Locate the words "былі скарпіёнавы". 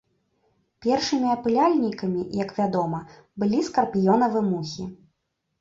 3.45-4.39